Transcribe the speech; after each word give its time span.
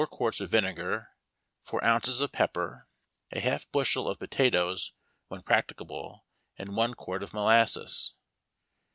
quarts 0.07 0.41
of 0.41 0.49
vinegar; 0.49 1.09
four 1.63 1.83
ounces 1.85 2.21
of 2.21 2.31
pepper; 2.31 2.87
a 3.33 3.39
half 3.39 3.71
bushel 3.71 4.07
of 4.09 4.17
potatoes 4.17 4.93
when 5.27 5.43
practicable, 5.43 6.25
and 6.57 6.75
one 6.75 6.95
quart 6.95 7.21
of 7.21 7.35
molasses. 7.35 8.15